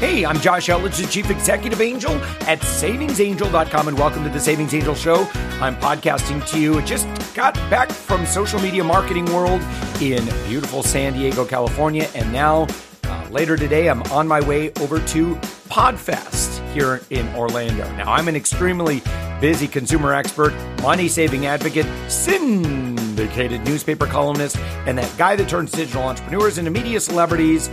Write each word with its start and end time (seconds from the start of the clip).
Hey, 0.00 0.24
I'm 0.24 0.40
Josh 0.40 0.68
Elledge, 0.68 0.98
the 0.98 1.06
Chief 1.06 1.28
Executive 1.28 1.82
Angel 1.82 2.12
at 2.48 2.58
savingsangel.com, 2.60 3.88
and 3.88 3.98
welcome 3.98 4.24
to 4.24 4.30
the 4.30 4.40
Savings 4.40 4.72
Angel 4.72 4.94
Show. 4.94 5.28
I'm 5.60 5.76
podcasting 5.76 6.48
to 6.52 6.58
you. 6.58 6.78
I 6.78 6.84
just 6.86 7.06
got 7.34 7.52
back 7.68 7.90
from 7.92 8.24
social 8.24 8.58
media 8.60 8.82
marketing 8.82 9.26
world 9.26 9.60
in 10.00 10.24
beautiful 10.48 10.82
San 10.82 11.12
Diego, 11.12 11.44
California, 11.44 12.08
and 12.14 12.32
now 12.32 12.66
uh, 13.04 13.28
later 13.30 13.58
today, 13.58 13.90
I'm 13.90 14.02
on 14.04 14.26
my 14.26 14.40
way 14.40 14.72
over 14.80 15.00
to 15.00 15.34
PodFest 15.68 16.66
here 16.72 17.02
in 17.10 17.28
Orlando. 17.34 17.84
Now, 17.96 18.10
I'm 18.10 18.26
an 18.26 18.36
extremely 18.36 19.02
busy 19.38 19.68
consumer 19.68 20.14
expert, 20.14 20.54
money 20.80 21.08
saving 21.08 21.44
advocate, 21.44 21.86
syndicated 22.10 23.62
newspaper 23.66 24.06
columnist, 24.06 24.56
and 24.86 24.96
that 24.96 25.18
guy 25.18 25.36
that 25.36 25.46
turns 25.46 25.72
digital 25.72 26.04
entrepreneurs 26.04 26.56
into 26.56 26.70
media 26.70 27.00
celebrities 27.00 27.68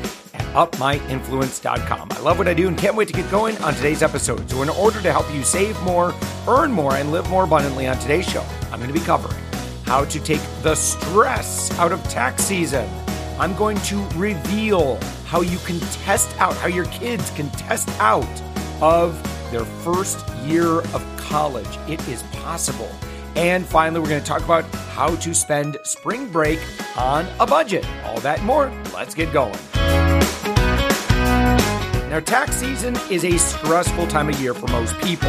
upmyinfluence.com. 0.57 2.11
I 2.11 2.19
love 2.21 2.39
what 2.39 2.47
I 2.47 2.55
do 2.55 2.67
and 2.67 2.75
can't 2.75 2.95
wait 2.95 3.07
to 3.09 3.13
get 3.13 3.29
going 3.29 3.55
on 3.59 3.75
today's 3.75 4.01
episode. 4.01 4.49
So, 4.49 4.63
in 4.63 4.69
order 4.69 4.99
to 5.01 5.11
help 5.11 5.31
you 5.33 5.43
save 5.43 5.79
more, 5.83 6.15
earn 6.47 6.71
more, 6.71 6.95
and 6.95 7.11
live 7.11 7.29
more 7.29 7.43
abundantly 7.43 7.87
on 7.87 7.97
today's 7.99 8.27
show, 8.27 8.43
I'm 8.71 8.79
going 8.79 8.91
to 8.91 8.99
be 8.99 9.05
covering 9.05 9.39
how 9.85 10.03
to 10.05 10.19
take 10.19 10.41
the 10.63 10.73
stress 10.73 11.71
out 11.77 11.91
of 11.91 12.03
tax 12.05 12.43
season. 12.43 12.89
I'm 13.39 13.55
going 13.55 13.77
to 13.81 14.03
reveal 14.15 14.99
how 15.27 15.41
you 15.41 15.59
can 15.59 15.79
test 15.79 16.35
out, 16.41 16.55
how 16.55 16.67
your 16.67 16.85
kids 16.85 17.29
can 17.31 17.49
test 17.51 17.87
out 17.99 18.25
of 18.81 19.21
their 19.51 19.63
first 19.63 20.27
year 20.45 20.79
of 20.79 21.05
college. 21.17 21.67
It 21.87 22.05
is 22.07 22.23
possible. 22.41 22.89
And 23.35 23.63
finally, 23.63 24.01
we're 24.01 24.09
going 24.09 24.23
to 24.23 24.27
talk 24.27 24.43
about 24.43 24.65
how 24.95 25.15
to 25.17 25.35
spend 25.35 25.77
spring 25.83 26.27
break 26.29 26.59
on 26.97 27.27
a 27.39 27.45
budget. 27.45 27.85
All 28.05 28.19
that 28.21 28.41
more. 28.43 28.71
Let's 28.95 29.13
get 29.13 29.31
going. 29.31 29.55
Now, 32.09 32.21
tax 32.21 32.55
season 32.55 32.95
is 33.11 33.25
a 33.25 33.37
stressful 33.37 34.07
time 34.07 34.29
of 34.29 34.39
year 34.39 34.53
for 34.53 34.67
most 34.71 34.97
people. 35.01 35.27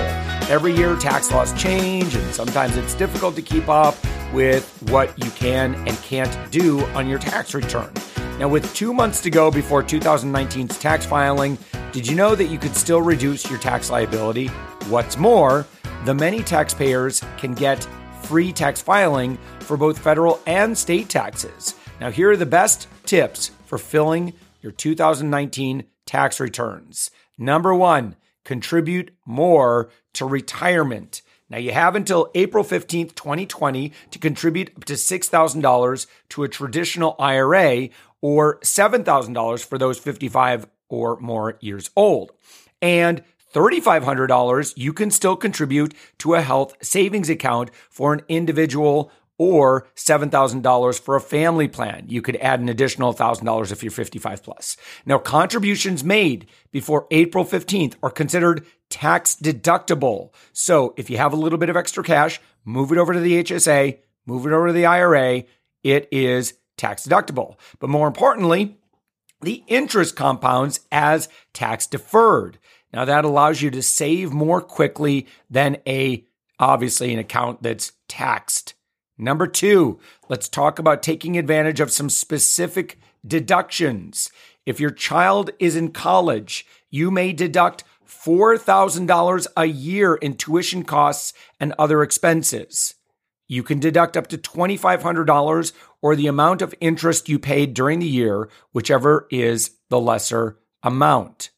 Every 0.48 0.72
year, 0.72 0.94
tax 0.94 1.32
laws 1.32 1.52
change, 1.60 2.14
and 2.14 2.32
sometimes 2.32 2.76
it's 2.76 2.94
difficult 2.94 3.34
to 3.34 3.42
keep 3.42 3.68
up 3.68 3.96
with 4.32 4.64
what 4.88 5.12
you 5.22 5.28
can 5.32 5.74
and 5.74 5.96
can't 6.02 6.52
do 6.52 6.84
on 6.94 7.08
your 7.08 7.18
tax 7.18 7.52
return. 7.52 7.92
Now, 8.38 8.46
with 8.46 8.72
two 8.76 8.94
months 8.94 9.20
to 9.22 9.30
go 9.30 9.50
before 9.50 9.82
2019's 9.82 10.78
tax 10.78 11.04
filing, 11.04 11.58
did 11.90 12.06
you 12.06 12.14
know 12.14 12.36
that 12.36 12.46
you 12.46 12.58
could 12.58 12.76
still 12.76 13.02
reduce 13.02 13.50
your 13.50 13.58
tax 13.58 13.90
liability? 13.90 14.46
What's 14.88 15.16
more, 15.16 15.66
the 16.04 16.14
many 16.14 16.44
taxpayers 16.44 17.24
can 17.38 17.54
get 17.54 17.88
free 18.22 18.52
tax 18.52 18.80
filing 18.80 19.36
for 19.58 19.76
both 19.76 19.98
federal 19.98 20.40
and 20.46 20.78
state 20.78 21.08
taxes. 21.08 21.74
Now, 22.00 22.12
here 22.12 22.30
are 22.30 22.36
the 22.36 22.46
best 22.46 22.86
tips 23.04 23.50
for 23.66 23.78
filling 23.78 24.32
your 24.62 24.70
2019 24.70 25.82
tax 26.08 26.40
returns. 26.40 27.10
Number 27.36 27.74
one, 27.74 28.16
contribute 28.44 29.12
more 29.26 29.90
to 30.14 30.24
retirement. 30.24 31.22
Now, 31.50 31.58
you 31.58 31.72
have 31.72 31.94
until 31.94 32.30
April 32.34 32.64
15th, 32.64 33.14
2020 33.14 33.92
to 34.10 34.18
contribute 34.18 34.70
up 34.74 34.84
to 34.86 34.94
$6,000 34.94 36.06
to 36.30 36.42
a 36.42 36.48
traditional 36.48 37.14
IRA 37.18 37.90
or 38.20 38.58
$7,000 38.60 39.64
for 39.64 39.78
those 39.78 39.98
55 39.98 40.66
or 40.88 41.20
more 41.20 41.58
years 41.60 41.90
old. 41.94 42.32
And 42.80 43.22
$3,500 43.54 44.74
you 44.76 44.92
can 44.92 45.10
still 45.10 45.36
contribute 45.36 45.94
to 46.18 46.34
a 46.34 46.42
health 46.42 46.74
savings 46.82 47.30
account 47.30 47.70
for 47.90 48.12
an 48.14 48.22
individual 48.28 49.10
or 49.38 49.86
$7,000 49.94 51.00
for 51.00 51.16
a 51.16 51.20
family 51.20 51.68
plan. 51.68 52.04
You 52.08 52.20
could 52.20 52.36
add 52.36 52.60
an 52.60 52.68
additional 52.68 53.14
$1,000 53.14 53.72
if 53.72 53.82
you're 53.82 53.90
55 53.90 54.42
plus. 54.42 54.76
Now, 55.06 55.18
contributions 55.18 56.04
made 56.04 56.48
before 56.72 57.06
April 57.10 57.44
15th 57.44 57.94
are 58.02 58.10
considered 58.10 58.66
tax 58.90 59.36
deductible. 59.36 60.32
So 60.52 60.94
if 60.96 61.08
you 61.08 61.16
have 61.18 61.32
a 61.32 61.36
little 61.36 61.58
bit 61.58 61.70
of 61.70 61.76
extra 61.76 62.02
cash, 62.02 62.40
move 62.64 62.92
it 62.92 62.98
over 62.98 63.12
to 63.12 63.20
the 63.20 63.42
HSA, 63.42 63.98
move 64.26 64.46
it 64.46 64.52
over 64.52 64.66
to 64.66 64.72
the 64.72 64.86
IRA. 64.86 65.44
It 65.82 66.08
is 66.10 66.54
tax 66.76 67.06
deductible. 67.06 67.56
But 67.78 67.90
more 67.90 68.08
importantly, 68.08 68.76
the 69.40 69.62
interest 69.68 70.16
compounds 70.16 70.80
as 70.90 71.28
tax 71.52 71.86
deferred. 71.86 72.58
Now 72.92 73.04
that 73.04 73.24
allows 73.24 73.62
you 73.62 73.70
to 73.70 73.82
save 73.82 74.32
more 74.32 74.60
quickly 74.60 75.26
than 75.48 75.76
a 75.86 76.24
obviously 76.58 77.12
an 77.12 77.18
account 77.18 77.62
that's 77.62 77.92
taxed. 78.08 78.74
Number 79.18 79.48
two, 79.48 79.98
let's 80.28 80.48
talk 80.48 80.78
about 80.78 81.02
taking 81.02 81.36
advantage 81.36 81.80
of 81.80 81.90
some 81.90 82.08
specific 82.08 83.00
deductions. 83.26 84.30
If 84.64 84.78
your 84.78 84.90
child 84.90 85.50
is 85.58 85.74
in 85.74 85.90
college, 85.90 86.64
you 86.88 87.10
may 87.10 87.32
deduct 87.32 87.82
$4,000 88.08 89.46
a 89.56 89.64
year 89.66 90.14
in 90.14 90.36
tuition 90.36 90.84
costs 90.84 91.32
and 91.58 91.74
other 91.78 92.02
expenses. 92.02 92.94
You 93.48 93.62
can 93.62 93.80
deduct 93.80 94.16
up 94.16 94.28
to 94.28 94.38
$2,500 94.38 95.72
or 96.00 96.14
the 96.14 96.26
amount 96.26 96.62
of 96.62 96.74
interest 96.80 97.28
you 97.28 97.38
paid 97.38 97.74
during 97.74 97.98
the 97.98 98.06
year, 98.06 98.48
whichever 98.72 99.26
is 99.30 99.72
the 99.90 100.00
lesser 100.00 100.58
amount. 100.82 101.50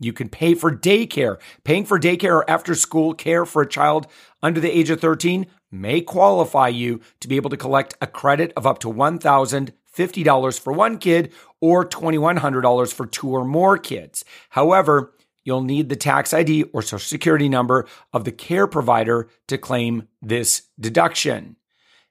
You 0.00 0.12
can 0.12 0.28
pay 0.28 0.54
for 0.54 0.76
daycare. 0.76 1.38
Paying 1.64 1.86
for 1.86 1.98
daycare 1.98 2.34
or 2.34 2.50
after 2.50 2.74
school 2.74 3.14
care 3.14 3.46
for 3.46 3.62
a 3.62 3.68
child 3.68 4.08
under 4.42 4.60
the 4.60 4.76
age 4.76 4.90
of 4.90 5.00
13 5.00 5.46
may 5.72 6.00
qualify 6.00 6.68
you 6.68 7.00
to 7.20 7.26
be 7.26 7.36
able 7.36 7.50
to 7.50 7.56
collect 7.56 7.94
a 8.00 8.06
credit 8.06 8.52
of 8.56 8.66
up 8.66 8.78
to 8.80 8.92
$1,050 8.92 10.60
for 10.60 10.72
one 10.72 10.98
kid 10.98 11.32
or 11.60 11.84
$2,100 11.84 12.92
for 12.92 13.06
two 13.06 13.30
or 13.30 13.44
more 13.44 13.78
kids. 13.78 14.24
However, 14.50 15.14
you'll 15.44 15.62
need 15.62 15.88
the 15.88 15.96
tax 15.96 16.32
ID 16.32 16.64
or 16.72 16.82
social 16.82 16.98
security 17.00 17.48
number 17.48 17.86
of 18.12 18.24
the 18.24 18.32
care 18.32 18.66
provider 18.66 19.28
to 19.48 19.58
claim 19.58 20.06
this 20.20 20.62
deduction. 20.78 21.56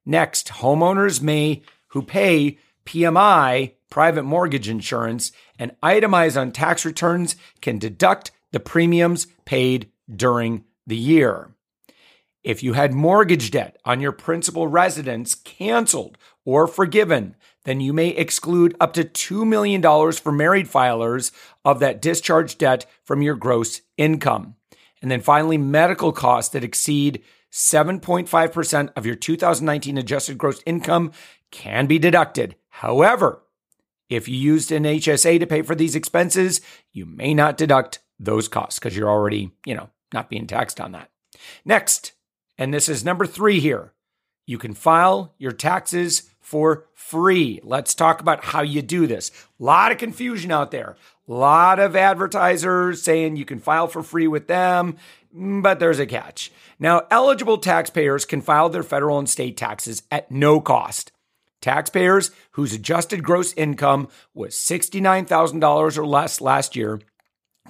Next, 0.06 0.48
homeowners 0.48 1.22
may 1.22 1.62
who 1.90 2.02
pay 2.02 2.58
PMI 2.86 3.74
private 3.90 4.24
mortgage 4.24 4.68
insurance 4.68 5.32
and 5.60 5.76
itemize 5.84 6.40
on 6.40 6.52
tax 6.52 6.86
returns 6.86 7.36
can 7.62 7.78
deduct 7.78 8.32
the 8.52 8.60
premiums 8.60 9.28
paid 9.46 9.92
during 10.14 10.64
the 10.88 10.98
year. 10.98 11.54
If 12.44 12.64
you 12.64 12.74
had 12.74 12.94
mortgage 12.94 13.52
debt 13.52 13.78
on 13.86 14.02
your 14.02 14.12
principal 14.12 14.68
residence 14.68 15.36
canceled 15.36 16.18
or 16.44 16.68
forgiven, 16.68 17.36
then 17.66 17.80
you 17.80 17.94
may 17.94 18.10
exclude 18.10 18.76
up 18.80 18.94
to 18.94 19.04
$2 19.04 19.46
million 19.46 19.82
for 20.14 20.32
married 20.32 20.68
filers 20.68 21.32
of 21.64 21.80
that 21.80 22.02
discharge 22.02 22.58
debt 22.58 22.86
from 23.04 23.22
your 23.22 23.36
gross 23.36 23.82
income. 23.98 24.56
And 25.02 25.12
then 25.12 25.22
finally, 25.22 25.58
medical 25.58 26.12
costs 26.12 26.52
that 26.54 26.64
exceed 26.64 27.22
7.5% 27.52 28.90
of 28.96 29.06
your 29.06 29.16
2019 29.16 29.98
adjusted 29.98 30.38
gross 30.38 30.62
income 30.66 31.12
can 31.52 31.86
be 31.86 32.00
deducted. 32.00 32.56
However, 32.70 33.44
if 34.10 34.28
you 34.28 34.36
used 34.36 34.72
an 34.72 34.84
HSA 34.84 35.40
to 35.40 35.48
pay 35.48 35.62
for 35.62 35.76
these 35.76 35.96
expenses, 35.96 36.62
you 36.92 37.06
may 37.06 37.34
not 37.34 37.58
deduct 37.58 38.00
those 38.20 38.48
costs 38.48 38.80
because 38.80 38.96
you're 38.96 39.10
already, 39.10 39.52
you 39.66 39.76
know, 39.76 39.90
not 40.14 40.30
being 40.30 40.48
taxed 40.48 40.82
on 40.82 40.92
that. 40.94 41.10
Next, 41.66 42.14
and 42.62 42.72
this 42.72 42.88
is 42.88 43.04
number 43.04 43.26
three 43.26 43.60
here, 43.60 43.92
you 44.46 44.60
can 44.60 44.76
file 44.76 45.34
your 45.40 45.52
taxes 45.52 46.30
for 46.40 46.86
free. 46.94 47.60
Let's 47.64 47.96
talk 47.96 48.22
about 48.22 48.44
how 48.44 48.62
you 48.62 48.84
do 48.84 49.08
this. 49.08 49.32
A 49.60 49.64
lot 49.64 49.92
of 49.92 49.98
confusion 49.98 50.52
out 50.52 50.70
there. 50.70 50.96
A 51.28 51.34
lot 51.34 51.80
of 51.80 51.96
advertisers 51.96 53.02
saying 53.02 53.36
you 53.36 53.46
can 53.46 53.58
file 53.58 53.88
for 53.88 54.04
free 54.04 54.28
with 54.28 54.46
them, 54.46 54.98
but 55.34 55.80
there's 55.80 55.98
a 55.98 56.06
catch. 56.06 56.52
Now, 56.78 57.08
eligible 57.10 57.58
taxpayers 57.58 58.26
can 58.26 58.42
file 58.42 58.70
their 58.70 58.84
federal 58.84 59.18
and 59.18 59.28
state 59.28 59.58
taxes 59.58 60.04
at 60.12 60.30
no 60.30 60.62
cost. 60.62 61.12
Taxpayers 61.64 62.30
whose 62.52 62.74
adjusted 62.74 63.24
gross 63.24 63.54
income 63.54 64.08
was 64.36 64.54
$69,000 64.54 65.98
or 65.98 66.06
less 66.06 66.40
last 66.40 66.76
year 66.76 67.00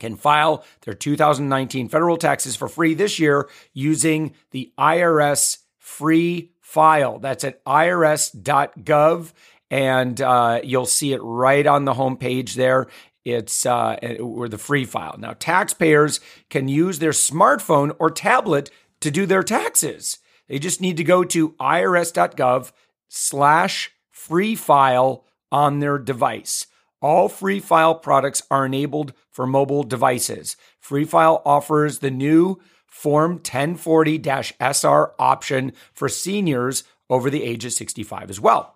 can 0.02 0.18
file 0.18 0.66
their 0.82 0.94
2019 0.94 1.88
federal 1.88 2.18
taxes 2.18 2.58
for 2.58 2.68
free 2.68 2.94
this 2.94 3.20
year 3.20 3.48
using 3.72 4.34
the 4.50 4.74
IRS 4.78 5.60
free 5.78 6.52
file. 6.60 7.20
That's 7.20 7.44
at 7.44 7.64
irs.gov, 7.64 9.32
and 9.70 10.22
uh, 10.22 10.60
you'll 10.64 10.86
see 10.86 11.14
it 11.14 11.22
right 11.22 11.66
on 11.66 11.86
the 11.86 11.94
homepage 11.94 12.56
there. 12.56 12.88
It's 13.24 13.66
uh, 13.68 14.18
or 14.20 14.50
the 14.50 14.58
free 14.58 14.86
file. 14.86 15.16
Now, 15.20 15.34
taxpayers 15.34 16.20
can 16.50 16.68
use 16.68 16.98
their 16.98 17.12
smartphone 17.12 17.96
or 18.00 18.10
tablet 18.10 18.72
to 19.02 19.12
do 19.12 19.28
their 19.28 19.44
taxes. 19.44 20.18
They 20.48 20.58
just 20.58 20.82
need 20.82 20.98
to 20.98 21.04
go 21.04 21.24
to 21.24 21.52
irs.gov 21.52 22.72
slash 23.08 23.92
free 24.10 24.56
file 24.56 25.26
on 25.52 25.80
their 25.80 26.00
device. 26.00 26.66
All 27.02 27.30
free 27.30 27.60
file 27.60 27.96
products 27.96 28.44
are 28.52 28.66
enabled 28.66 29.14
for 29.32 29.48
mobile 29.48 29.84
devices. 29.84 30.56
Free 30.80 31.06
file 31.06 31.42
offers 31.46 32.00
the 32.00 32.12
new 32.12 32.60
Form 32.86 33.34
1040 33.36 34.22
SR 34.60 35.14
option 35.18 35.72
for 35.94 36.10
seniors 36.10 36.84
over 37.10 37.30
the 37.30 37.44
age 37.44 37.64
of 37.66 37.72
65 37.72 38.30
as 38.30 38.40
well. 38.40 38.76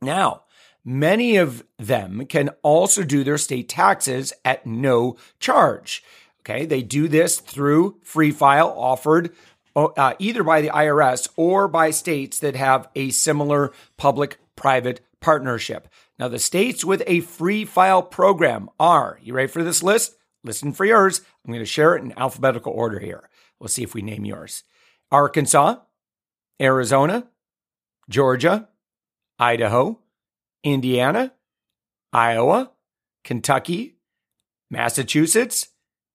Now, 0.00 0.44
Many 0.84 1.36
of 1.36 1.64
them 1.78 2.26
can 2.26 2.50
also 2.62 3.04
do 3.04 3.24
their 3.24 3.38
state 3.38 3.70
taxes 3.70 4.34
at 4.44 4.66
no 4.66 5.16
charge. 5.40 6.04
Okay, 6.42 6.66
they 6.66 6.82
do 6.82 7.08
this 7.08 7.40
through 7.40 7.96
free 8.02 8.30
file 8.30 8.74
offered 8.76 9.30
uh, 9.74 10.12
either 10.18 10.44
by 10.44 10.60
the 10.60 10.68
IRS 10.68 11.28
or 11.36 11.68
by 11.68 11.90
states 11.90 12.38
that 12.40 12.54
have 12.54 12.88
a 12.94 13.10
similar 13.10 13.72
public 13.96 14.36
private 14.56 15.00
partnership. 15.20 15.88
Now, 16.18 16.28
the 16.28 16.38
states 16.38 16.84
with 16.84 17.02
a 17.06 17.20
free 17.20 17.64
file 17.64 18.02
program 18.02 18.68
are, 18.78 19.18
you 19.22 19.34
ready 19.34 19.48
for 19.48 19.64
this 19.64 19.82
list? 19.82 20.16
Listen 20.42 20.72
for 20.72 20.84
yours. 20.84 21.22
I'm 21.44 21.52
going 21.52 21.62
to 21.62 21.66
share 21.66 21.96
it 21.96 22.02
in 22.02 22.16
alphabetical 22.18 22.72
order 22.72 22.98
here. 22.98 23.28
We'll 23.58 23.68
see 23.68 23.82
if 23.82 23.94
we 23.94 24.02
name 24.02 24.24
yours 24.24 24.62
Arkansas, 25.10 25.76
Arizona, 26.60 27.28
Georgia, 28.08 28.68
Idaho, 29.38 30.00
Indiana, 30.62 31.32
Iowa, 32.12 32.72
Kentucky, 33.24 33.96
Massachusetts, 34.70 35.68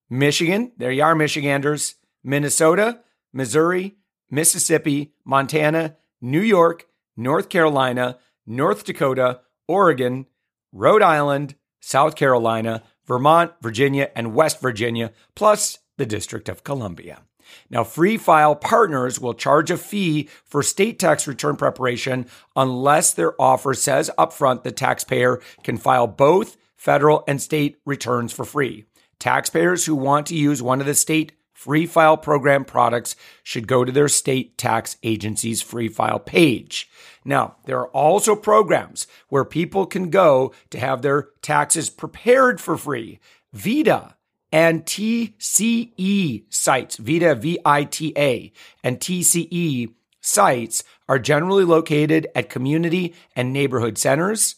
Michigan, 0.08 0.72
there 0.76 0.92
you 0.92 1.02
are, 1.02 1.14
Michiganders, 1.14 1.96
Minnesota, 2.22 3.00
Missouri, 3.32 3.96
Mississippi, 4.30 5.12
Montana, 5.24 5.96
New 6.20 6.40
York, 6.40 6.86
North 7.16 7.48
Carolina, 7.48 8.18
North 8.50 8.84
Dakota, 8.84 9.42
Oregon, 9.68 10.26
Rhode 10.72 11.02
Island, 11.02 11.54
South 11.78 12.16
Carolina, 12.16 12.82
Vermont, 13.06 13.52
Virginia, 13.62 14.10
and 14.16 14.34
West 14.34 14.60
Virginia, 14.60 15.12
plus 15.36 15.78
the 15.98 16.04
District 16.04 16.48
of 16.48 16.64
Columbia. 16.64 17.22
Now, 17.70 17.84
free 17.84 18.16
file 18.16 18.56
partners 18.56 19.20
will 19.20 19.34
charge 19.34 19.70
a 19.70 19.76
fee 19.76 20.28
for 20.44 20.64
state 20.64 20.98
tax 20.98 21.28
return 21.28 21.54
preparation 21.54 22.26
unless 22.56 23.14
their 23.14 23.40
offer 23.40 23.72
says 23.72 24.10
upfront 24.18 24.64
the 24.64 24.72
taxpayer 24.72 25.40
can 25.62 25.76
file 25.76 26.08
both 26.08 26.56
federal 26.76 27.22
and 27.28 27.40
state 27.40 27.76
returns 27.86 28.32
for 28.32 28.44
free. 28.44 28.84
Taxpayers 29.20 29.86
who 29.86 29.94
want 29.94 30.26
to 30.26 30.34
use 30.34 30.60
one 30.60 30.80
of 30.80 30.86
the 30.86 30.94
state 30.94 31.32
free 31.60 31.84
file 31.84 32.16
program 32.16 32.64
products 32.64 33.14
should 33.42 33.68
go 33.68 33.84
to 33.84 33.92
their 33.92 34.08
state 34.08 34.56
tax 34.56 34.96
agency's 35.02 35.60
free 35.60 35.88
file 35.88 36.18
page. 36.18 36.88
Now, 37.22 37.56
there 37.66 37.78
are 37.80 37.88
also 37.88 38.34
programs 38.34 39.06
where 39.28 39.44
people 39.44 39.84
can 39.84 40.08
go 40.08 40.54
to 40.70 40.80
have 40.80 41.02
their 41.02 41.28
taxes 41.42 41.90
prepared 41.90 42.62
for 42.62 42.78
free. 42.78 43.20
VITA 43.52 44.16
and 44.50 44.86
TCE 44.86 46.44
sites, 46.48 46.96
VITA, 46.96 47.34
V 47.34 47.58
I 47.62 47.84
T 47.84 48.14
A, 48.16 48.52
and 48.82 48.98
TCE 48.98 49.92
sites 50.22 50.82
are 51.10 51.18
generally 51.18 51.64
located 51.64 52.26
at 52.34 52.48
community 52.48 53.14
and 53.36 53.52
neighborhood 53.52 53.98
centers, 53.98 54.56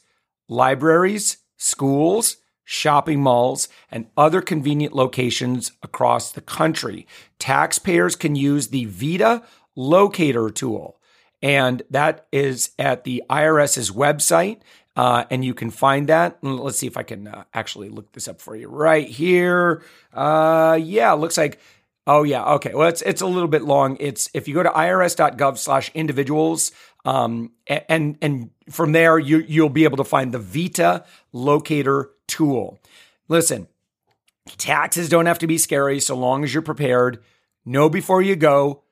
libraries, 0.48 1.38
schools, 1.56 2.36
shopping 2.64 3.20
malls, 3.20 3.68
and 3.90 4.06
other 4.16 4.40
convenient 4.40 4.94
locations 4.94 5.72
across 5.82 6.32
the 6.32 6.40
country. 6.40 7.06
Taxpayers 7.38 8.16
can 8.16 8.34
use 8.34 8.68
the 8.68 8.86
VITA 8.86 9.42
locator 9.74 10.48
tool, 10.50 10.98
and 11.42 11.82
that 11.90 12.26
is 12.32 12.70
at 12.78 13.04
the 13.04 13.22
IRS's 13.28 13.90
website. 13.90 14.60
Uh, 14.94 15.24
and 15.30 15.42
you 15.42 15.54
can 15.54 15.70
find 15.70 16.06
that. 16.08 16.36
Let's 16.42 16.76
see 16.78 16.86
if 16.86 16.98
I 16.98 17.02
can 17.02 17.26
uh, 17.26 17.44
actually 17.54 17.88
look 17.88 18.12
this 18.12 18.28
up 18.28 18.42
for 18.42 18.54
you 18.54 18.68
right 18.68 19.08
here. 19.08 19.82
Uh, 20.12 20.78
yeah, 20.80 21.12
looks 21.12 21.38
like. 21.38 21.58
Oh 22.06 22.22
yeah, 22.24 22.44
okay. 22.54 22.74
Well, 22.74 22.88
it's 22.88 23.02
it's 23.02 23.22
a 23.22 23.26
little 23.26 23.48
bit 23.48 23.62
long. 23.62 23.96
It's 24.00 24.28
if 24.34 24.48
you 24.48 24.54
go 24.54 24.64
to 24.64 24.70
irs.gov/individuals, 24.70 26.72
um, 27.04 27.52
and 27.66 28.18
and 28.20 28.50
from 28.70 28.92
there 28.92 29.18
you 29.18 29.38
you'll 29.38 29.68
be 29.68 29.84
able 29.84 29.96
to 29.98 30.04
find 30.04 30.32
the 30.32 30.38
Vita 30.38 31.04
locator 31.32 32.10
tool. 32.26 32.78
Listen, 33.28 33.68
taxes 34.58 35.08
don't 35.08 35.26
have 35.26 35.38
to 35.40 35.46
be 35.46 35.58
scary 35.58 36.00
so 36.00 36.14
long 36.14 36.44
as 36.44 36.52
you're 36.52 36.62
prepared. 36.62 37.22
Know 37.64 37.88
before 37.88 38.22
you 38.22 38.36
go, 38.36 38.82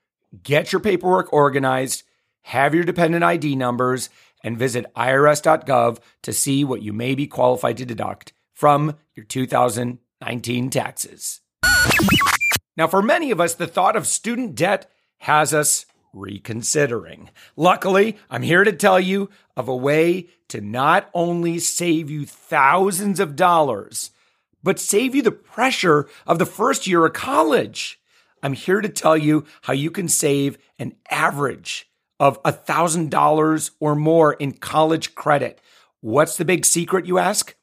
get 0.43 0.73
your 0.73 0.81
paperwork 0.81 1.33
organized, 1.33 2.05
have 2.43 2.75
your 2.75 2.85
dependent 2.85 3.25
ID 3.25 3.57
numbers, 3.57 4.11
and 4.43 4.59
visit 4.59 4.87
irs.gov 4.95 5.99
to 6.23 6.33
see 6.33 6.65
what 6.65 6.83
you 6.83 6.93
may 6.93 7.15
be 7.15 7.27
qualified 7.27 7.77
to 7.77 7.85
deduct 7.85 8.33
from 8.55 8.97
your 9.15 9.25
2019 9.25 10.71
taxes. 10.71 11.41
Now, 12.77 12.87
for 12.87 13.03
many 13.03 13.31
of 13.31 13.41
us, 13.41 13.55
the 13.55 13.67
thought 13.67 13.97
of 13.97 14.07
student 14.07 14.55
debt 14.55 14.91
has 15.19 15.53
us 15.53 15.85
reconsidering. 16.13 17.31
Luckily, 17.57 18.17
I'm 18.29 18.43
here 18.43 18.65
to 18.65 18.73
tell 18.73 19.01
you 19.01 19.31
of 19.57 19.69
a 19.69 19.77
way 19.77 20.29
to 20.49 20.61
not 20.61 21.09
only 21.15 21.59
save 21.59 22.11
you 22.11 22.27
thousands 22.27 23.21
of 23.21 23.37
dollars, 23.37 24.11
but 24.63 24.79
save 24.79 25.15
you 25.15 25.23
the 25.23 25.31
pressure 25.31 26.09
of 26.27 26.39
the 26.39 26.47
first 26.47 26.87
year 26.87 27.05
of 27.07 27.13
college. 27.13 28.01
I'm 28.43 28.55
here 28.55 28.81
to 28.81 28.89
tell 28.89 29.17
you 29.17 29.45
how 29.63 29.73
you 29.73 29.91
can 29.91 30.09
save 30.09 30.59
an 30.79 30.95
average 31.11 31.91
of 32.19 32.43
$1,000 32.43 33.71
or 33.81 33.95
more 33.95 34.33
in 34.35 34.53
college 34.53 35.15
credit. 35.15 35.61
What's 36.01 36.37
the 36.37 36.45
big 36.45 36.65
secret, 36.65 37.07
you 37.07 37.19
ask? 37.19 37.55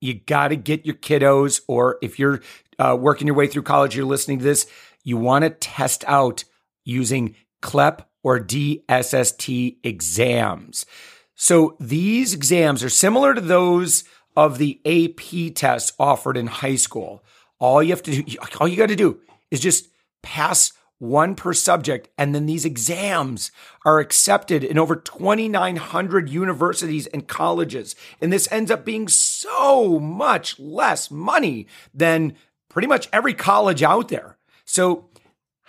You 0.00 0.14
got 0.14 0.48
to 0.48 0.56
get 0.56 0.86
your 0.86 0.94
kiddos, 0.94 1.60
or 1.66 1.98
if 2.02 2.18
you're 2.18 2.40
uh, 2.78 2.96
working 2.98 3.26
your 3.26 3.36
way 3.36 3.48
through 3.48 3.62
college, 3.62 3.96
you're 3.96 4.06
listening 4.06 4.38
to 4.38 4.44
this, 4.44 4.66
you 5.02 5.16
want 5.16 5.42
to 5.42 5.50
test 5.50 6.04
out 6.06 6.44
using 6.84 7.34
CLEP 7.60 8.08
or 8.22 8.40
DSST 8.40 9.76
exams. 9.82 10.86
So 11.34 11.76
these 11.78 12.34
exams 12.34 12.82
are 12.82 12.88
similar 12.88 13.34
to 13.34 13.40
those 13.40 14.04
of 14.36 14.58
the 14.58 14.80
AP 14.84 15.54
tests 15.54 15.92
offered 15.98 16.36
in 16.36 16.46
high 16.46 16.76
school. 16.76 17.24
All 17.58 17.82
you 17.82 17.90
have 17.90 18.02
to 18.04 18.22
do, 18.22 18.36
all 18.60 18.68
you 18.68 18.76
got 18.76 18.88
to 18.88 18.96
do 18.96 19.20
is 19.50 19.60
just 19.60 19.88
pass 20.22 20.72
one 20.98 21.34
per 21.34 21.52
subject. 21.52 22.08
And 22.18 22.34
then 22.34 22.46
these 22.46 22.64
exams 22.64 23.50
are 23.84 24.00
accepted 24.00 24.64
in 24.64 24.78
over 24.78 24.96
2,900 24.96 26.28
universities 26.28 27.06
and 27.08 27.26
colleges. 27.26 27.94
And 28.20 28.32
this 28.32 28.50
ends 28.50 28.70
up 28.70 28.84
being 28.84 29.08
so 29.08 29.98
much 29.98 30.58
less 30.58 31.10
money 31.10 31.66
than 31.94 32.36
pretty 32.68 32.88
much 32.88 33.08
every 33.12 33.34
college 33.34 33.82
out 33.82 34.08
there. 34.08 34.38
So 34.64 35.07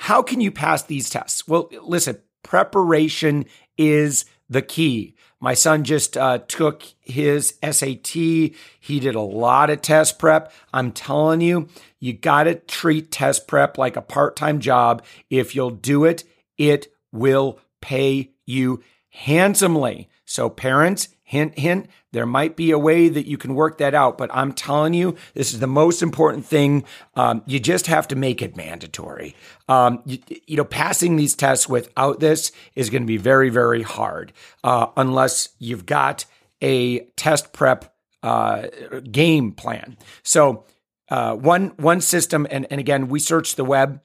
how 0.01 0.23
can 0.23 0.39
you 0.39 0.49
pass 0.49 0.81
these 0.83 1.09
tests? 1.09 1.45
Well, 1.45 1.69
listen, 1.83 2.19
preparation 2.41 3.43
is 3.77 4.23
the 4.49 4.61
key. 4.61 5.13
My 5.41 5.53
son 5.53 5.83
just 5.83 6.15
uh, 6.15 6.37
took 6.47 6.83
his 7.01 7.55
SAT. 7.61 8.07
He 8.07 8.53
did 8.87 9.15
a 9.15 9.19
lot 9.19 9.69
of 9.69 9.81
test 9.81 10.17
prep. 10.17 10.53
I'm 10.73 10.93
telling 10.93 11.41
you, 11.41 11.67
you 11.99 12.13
got 12.13 12.43
to 12.43 12.55
treat 12.55 13.11
test 13.11 13.45
prep 13.45 13.77
like 13.77 13.97
a 13.97 14.01
part 14.01 14.37
time 14.37 14.61
job. 14.61 15.03
If 15.29 15.53
you'll 15.53 15.69
do 15.69 16.05
it, 16.05 16.23
it 16.57 16.87
will 17.11 17.59
pay 17.81 18.31
you 18.45 18.81
handsomely. 19.09 20.07
So, 20.23 20.49
parents, 20.49 21.09
Hint, 21.29 21.59
hint, 21.59 21.87
there 22.11 22.25
might 22.25 22.55
be 22.55 22.71
a 22.71 22.79
way 22.79 23.07
that 23.07 23.27
you 23.27 23.37
can 23.37 23.53
work 23.53 23.77
that 23.77 23.93
out, 23.93 24.17
but 24.17 24.31
I'm 24.33 24.51
telling 24.51 24.95
you, 24.95 25.15
this 25.35 25.53
is 25.53 25.59
the 25.59 25.67
most 25.67 26.01
important 26.01 26.43
thing. 26.43 26.85
Um, 27.13 27.43
you 27.45 27.59
just 27.59 27.85
have 27.85 28.07
to 28.07 28.15
make 28.15 28.41
it 28.41 28.57
mandatory. 28.57 29.35
Um, 29.67 30.01
you, 30.07 30.17
you, 30.47 30.57
know, 30.57 30.63
passing 30.63 31.17
these 31.17 31.35
tests 31.35 31.69
without 31.69 32.19
this 32.19 32.51
is 32.73 32.89
going 32.89 33.03
to 33.03 33.07
be 33.07 33.17
very, 33.17 33.51
very 33.51 33.83
hard 33.83 34.33
uh, 34.63 34.87
unless 34.97 35.49
you've 35.59 35.85
got 35.85 36.25
a 36.63 37.01
test 37.15 37.53
prep 37.53 37.93
uh, 38.23 38.63
game 39.11 39.51
plan. 39.51 39.99
So, 40.23 40.65
uh, 41.09 41.35
one 41.35 41.73
one 41.77 42.01
system, 42.01 42.47
and, 42.49 42.65
and 42.71 42.79
again, 42.79 43.07
we 43.07 43.19
searched 43.19 43.55
the 43.55 43.63
web 43.63 44.01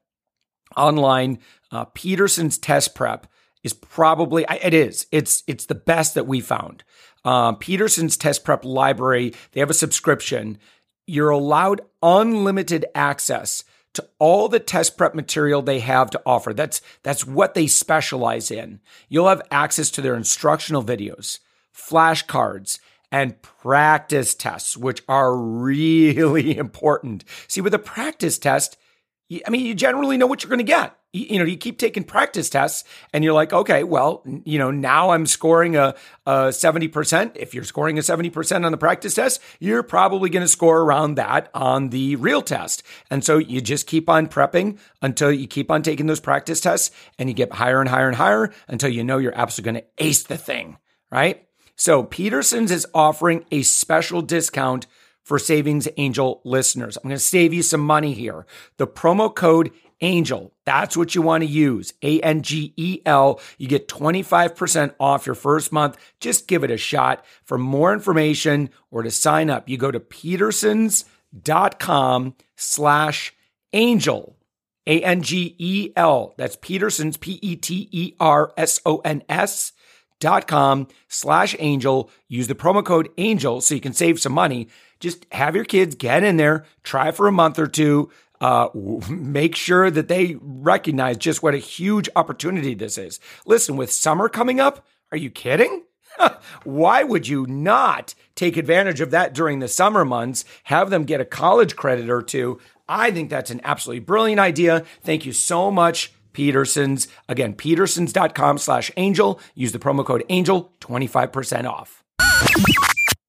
online. 0.76 1.38
Uh, 1.72 1.86
Peterson's 1.86 2.58
test 2.58 2.94
prep 2.94 3.26
is 3.64 3.72
probably 3.72 4.44
it 4.62 4.74
is 4.74 5.06
it's 5.10 5.42
it's 5.48 5.66
the 5.66 5.74
best 5.74 6.14
that 6.14 6.26
we 6.26 6.40
found. 6.40 6.84
Um, 7.24 7.56
Peterson's 7.56 8.16
Test 8.16 8.44
Prep 8.44 8.64
Library, 8.64 9.34
they 9.52 9.60
have 9.60 9.70
a 9.70 9.74
subscription. 9.74 10.58
You're 11.06 11.30
allowed 11.30 11.80
unlimited 12.02 12.86
access 12.94 13.64
to 13.94 14.06
all 14.18 14.48
the 14.48 14.60
test 14.60 14.96
prep 14.98 15.14
material 15.14 15.62
they 15.62 15.80
have 15.80 16.10
to 16.10 16.22
offer. 16.26 16.52
That's 16.52 16.80
that's 17.02 17.26
what 17.26 17.54
they 17.54 17.66
specialize 17.66 18.50
in. 18.50 18.80
You'll 19.08 19.28
have 19.28 19.42
access 19.50 19.90
to 19.92 20.02
their 20.02 20.14
instructional 20.14 20.82
videos, 20.82 21.38
flashcards, 21.74 22.80
and 23.10 23.40
practice 23.40 24.34
tests, 24.34 24.76
which 24.76 25.02
are 25.08 25.36
really 25.36 26.56
important. 26.58 27.24
See, 27.46 27.60
with 27.60 27.74
a 27.74 27.78
practice 27.78 28.38
test, 28.38 28.76
I 29.46 29.50
mean, 29.50 29.64
you 29.64 29.74
generally 29.74 30.16
know 30.16 30.26
what 30.26 30.42
you're 30.42 30.50
going 30.50 30.58
to 30.58 30.64
get 30.64 30.96
you, 31.14 31.38
know, 31.38 31.44
you 31.44 31.56
keep 31.56 31.78
taking 31.78 32.02
practice 32.02 32.50
tests 32.50 32.82
and 33.12 33.22
you're 33.22 33.32
like, 33.32 33.52
okay, 33.52 33.84
well, 33.84 34.22
you 34.44 34.58
know, 34.58 34.72
now 34.72 35.10
I'm 35.10 35.26
scoring 35.26 35.76
a, 35.76 35.94
a 36.26 36.32
70%. 36.48 37.36
If 37.36 37.54
you're 37.54 37.62
scoring 37.62 37.98
a 37.98 38.00
70% 38.00 38.64
on 38.64 38.72
the 38.72 38.78
practice 38.78 39.14
test, 39.14 39.40
you're 39.60 39.84
probably 39.84 40.28
going 40.28 40.42
to 40.44 40.48
score 40.48 40.80
around 40.80 41.14
that 41.14 41.50
on 41.54 41.90
the 41.90 42.16
real 42.16 42.42
test. 42.42 42.82
And 43.10 43.24
so 43.24 43.38
you 43.38 43.60
just 43.60 43.86
keep 43.86 44.08
on 44.08 44.26
prepping 44.26 44.78
until 45.00 45.30
you 45.30 45.46
keep 45.46 45.70
on 45.70 45.82
taking 45.82 46.06
those 46.06 46.20
practice 46.20 46.60
tests 46.60 46.90
and 47.16 47.28
you 47.28 47.34
get 47.34 47.52
higher 47.52 47.80
and 47.80 47.88
higher 47.88 48.08
and 48.08 48.16
higher 48.16 48.52
until 48.66 48.90
you 48.90 49.04
know 49.04 49.18
you're 49.18 49.38
absolutely 49.38 49.72
going 49.72 49.82
to 49.84 50.04
ace 50.04 50.24
the 50.24 50.36
thing, 50.36 50.78
right? 51.12 51.46
So 51.76 52.02
Peterson's 52.02 52.72
is 52.72 52.86
offering 52.92 53.44
a 53.52 53.62
special 53.62 54.20
discount 54.20 54.88
for 55.24 55.38
Savings 55.38 55.88
Angel 55.96 56.40
listeners. 56.44 56.96
I'm 56.96 57.04
going 57.04 57.16
to 57.16 57.18
save 57.18 57.52
you 57.52 57.62
some 57.62 57.80
money 57.80 58.12
here. 58.12 58.46
The 58.76 58.86
promo 58.86 59.34
code 59.34 59.70
Angel, 60.00 60.52
that's 60.64 60.96
what 60.96 61.14
you 61.14 61.22
want 61.22 61.42
to 61.42 61.48
use. 61.48 61.92
A 62.02 62.20
N 62.20 62.42
G 62.42 62.72
E 62.76 63.00
L. 63.06 63.40
You 63.58 63.68
get 63.68 63.88
25% 63.88 64.94
off 64.98 65.26
your 65.26 65.34
first 65.34 65.72
month. 65.72 65.96
Just 66.20 66.48
give 66.48 66.64
it 66.64 66.70
a 66.70 66.76
shot. 66.76 67.24
For 67.44 67.58
more 67.58 67.92
information 67.92 68.70
or 68.90 69.02
to 69.02 69.10
sign 69.10 69.50
up, 69.50 69.68
you 69.68 69.76
go 69.76 69.90
to 69.90 70.00
petersons.com 70.00 72.34
slash 72.56 73.34
angel. 73.72 74.36
A 74.86 75.02
N 75.02 75.22
G 75.22 75.54
E 75.58 75.92
L. 75.96 76.34
That's 76.36 76.56
Petersons, 76.56 77.16
P 77.16 77.38
E 77.42 77.56
T 77.56 77.88
E 77.90 78.14
R 78.20 78.52
S 78.56 78.80
O 78.84 78.98
N 78.98 79.22
S 79.28 79.72
dot 80.20 80.46
com 80.46 80.88
slash 81.08 81.56
angel. 81.58 82.10
Use 82.28 82.46
the 82.46 82.54
promo 82.54 82.84
code 82.84 83.08
angel 83.18 83.60
so 83.60 83.74
you 83.74 83.80
can 83.80 83.92
save 83.92 84.20
some 84.20 84.32
money. 84.32 84.68
Just 85.00 85.26
have 85.32 85.54
your 85.54 85.64
kids 85.64 85.94
get 85.94 86.22
in 86.22 86.36
there, 86.36 86.64
try 86.82 87.10
for 87.10 87.26
a 87.26 87.32
month 87.32 87.58
or 87.58 87.66
two. 87.66 88.10
Uh, 88.44 88.68
make 89.08 89.56
sure 89.56 89.90
that 89.90 90.08
they 90.08 90.36
recognize 90.42 91.16
just 91.16 91.42
what 91.42 91.54
a 91.54 91.58
huge 91.58 92.10
opportunity 92.14 92.74
this 92.74 92.98
is. 92.98 93.18
Listen, 93.46 93.74
with 93.74 93.90
summer 93.90 94.28
coming 94.28 94.60
up, 94.60 94.84
are 95.10 95.16
you 95.16 95.30
kidding? 95.30 95.84
Why 96.64 97.04
would 97.04 97.26
you 97.26 97.46
not 97.46 98.14
take 98.34 98.58
advantage 98.58 99.00
of 99.00 99.12
that 99.12 99.32
during 99.32 99.60
the 99.60 99.66
summer 99.66 100.04
months? 100.04 100.44
Have 100.64 100.90
them 100.90 101.04
get 101.04 101.22
a 101.22 101.24
college 101.24 101.74
credit 101.74 102.10
or 102.10 102.20
two. 102.20 102.60
I 102.86 103.10
think 103.10 103.30
that's 103.30 103.50
an 103.50 103.62
absolutely 103.64 104.00
brilliant 104.00 104.40
idea. 104.40 104.84
Thank 105.02 105.24
you 105.24 105.32
so 105.32 105.70
much, 105.70 106.12
Petersons. 106.34 107.08
Again, 107.30 107.54
petersons.com 107.54 108.58
slash 108.58 108.90
angel. 108.98 109.40
Use 109.54 109.72
the 109.72 109.78
promo 109.78 110.04
code 110.04 110.22
angel, 110.28 110.70
25% 110.82 111.64
off. 111.64 112.04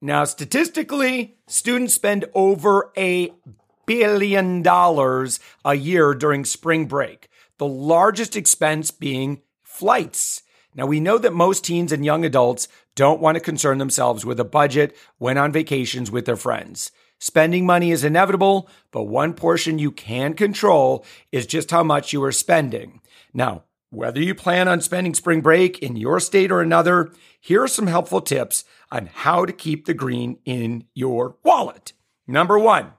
Now, 0.02 0.26
statistically, 0.26 1.38
students 1.48 1.94
spend 1.94 2.26
over 2.34 2.92
a 2.98 3.32
billion 3.86 4.62
dollars 4.62 5.40
a 5.64 5.76
year 5.76 6.14
during 6.14 6.46
spring 6.46 6.86
break, 6.86 7.30
the 7.58 7.68
largest 7.68 8.36
expense 8.36 8.92
being 8.92 9.42
flights. 9.64 10.42
Now, 10.74 10.86
we 10.86 11.00
know 11.00 11.18
that 11.18 11.34
most 11.34 11.64
teens 11.64 11.92
and 11.92 12.04
young 12.04 12.26
adults 12.26 12.68
don't 12.96 13.22
want 13.22 13.36
to 13.36 13.42
concern 13.42 13.78
themselves 13.78 14.26
with 14.26 14.40
a 14.40 14.46
budget 14.46 14.96
when 15.18 15.38
on 15.38 15.52
vacations 15.52 16.12
with 16.12 16.26
their 16.26 16.36
friends. 16.36 16.92
Spending 17.20 17.66
money 17.66 17.92
is 17.92 18.04
inevitable, 18.04 18.70
but 18.92 19.04
one 19.04 19.34
portion 19.34 19.80
you 19.80 19.92
can 19.92 20.34
control 20.34 21.06
is 21.32 21.46
just 21.46 21.72
how 21.72 21.84
much 21.84 22.12
you 22.12 22.22
are 22.24 22.32
spending. 22.32 23.02
Now, 23.34 23.64
whether 23.90 24.22
you 24.22 24.36
plan 24.36 24.68
on 24.68 24.82
spending 24.82 25.14
spring 25.14 25.40
break 25.40 25.80
in 25.80 25.96
your 25.96 26.20
state 26.20 26.52
or 26.52 26.60
another, 26.60 27.12
here 27.40 27.64
are 27.64 27.68
some 27.68 27.88
helpful 27.88 28.20
tips 28.20 28.66
on 28.92 29.06
how 29.08 29.46
to 29.46 29.54
keep 29.54 29.86
the 29.86 29.94
green 29.94 30.40
in 30.44 30.86
your 30.94 31.38
wallet. 31.44 31.94
Number 32.28 32.60
one, 32.60 32.92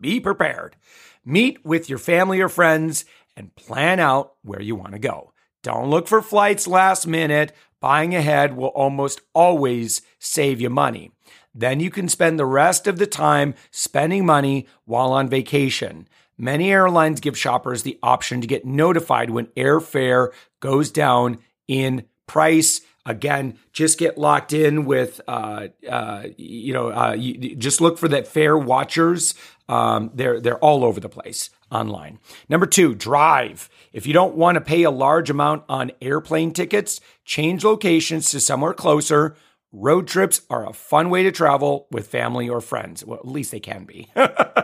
be 0.00 0.20
prepared. 0.20 0.76
Meet 1.24 1.64
with 1.64 1.88
your 1.88 1.98
family 1.98 2.40
or 2.40 2.48
friends 2.48 3.04
and 3.36 3.54
plan 3.54 4.00
out 4.00 4.34
where 4.42 4.62
you 4.62 4.74
want 4.74 4.92
to 4.92 4.98
go. 4.98 5.32
Don't 5.62 5.90
look 5.90 6.08
for 6.08 6.22
flights 6.22 6.66
last 6.66 7.06
minute. 7.06 7.52
Buying 7.80 8.14
ahead 8.14 8.56
will 8.56 8.68
almost 8.68 9.20
always 9.34 10.02
save 10.18 10.60
you 10.60 10.70
money. 10.70 11.12
Then 11.54 11.80
you 11.80 11.90
can 11.90 12.08
spend 12.08 12.38
the 12.38 12.46
rest 12.46 12.86
of 12.86 12.98
the 12.98 13.06
time 13.06 13.54
spending 13.70 14.24
money 14.24 14.66
while 14.84 15.12
on 15.12 15.28
vacation. 15.28 16.08
Many 16.36 16.70
airlines 16.70 17.20
give 17.20 17.36
shoppers 17.36 17.82
the 17.82 17.98
option 18.02 18.40
to 18.40 18.46
get 18.46 18.64
notified 18.64 19.30
when 19.30 19.46
airfare 19.56 20.28
goes 20.60 20.90
down 20.90 21.38
in 21.66 22.04
price. 22.26 22.80
Again, 23.08 23.58
just 23.72 23.98
get 23.98 24.18
locked 24.18 24.52
in 24.52 24.84
with, 24.84 25.20
uh, 25.26 25.68
uh, 25.88 26.24
you 26.36 26.72
know, 26.72 26.90
uh, 26.90 27.14
you, 27.18 27.56
just 27.56 27.80
look 27.80 27.98
for 27.98 28.08
that 28.08 28.28
fare 28.28 28.56
watchers. 28.56 29.34
Um, 29.68 30.10
they're 30.14 30.40
they're 30.40 30.58
all 30.58 30.84
over 30.84 31.00
the 31.00 31.08
place 31.08 31.50
online. 31.70 32.18
Number 32.48 32.66
two, 32.66 32.94
drive. 32.94 33.68
If 33.92 34.06
you 34.06 34.12
don't 34.12 34.34
want 34.34 34.56
to 34.56 34.60
pay 34.60 34.82
a 34.82 34.90
large 34.90 35.30
amount 35.30 35.64
on 35.68 35.90
airplane 36.00 36.52
tickets, 36.52 37.00
change 37.24 37.64
locations 37.64 38.30
to 38.30 38.40
somewhere 38.40 38.74
closer 38.74 39.36
Road 39.72 40.08
trips 40.08 40.40
are 40.48 40.66
a 40.66 40.72
fun 40.72 41.10
way 41.10 41.22
to 41.24 41.32
travel 41.32 41.88
with 41.90 42.08
family 42.08 42.48
or 42.48 42.62
friends. 42.62 43.04
Well, 43.04 43.18
at 43.18 43.28
least 43.28 43.50
they 43.50 43.60
can 43.60 43.84
be. 43.84 44.10